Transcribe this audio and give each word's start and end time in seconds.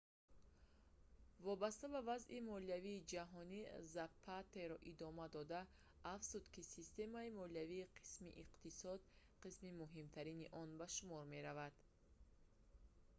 вобаста 1.45 1.85
ба 1.93 2.01
вазъи 2.09 2.39
молиявии 2.51 3.05
ҷаҳонӣ 3.13 3.61
запатеро 3.95 4.77
идома 4.91 5.25
дода 5.37 5.61
афзуд 6.15 6.45
ки 6.53 6.61
системаи 6.75 7.35
молиявӣ 7.39 7.81
қисми 7.97 8.31
иқтисод 8.43 9.01
қисми 9.43 9.71
муҳимтарин 9.81 10.39
он 10.61 10.69
ба 10.79 10.87
шумор 10.97 11.23
меравад 11.33 11.73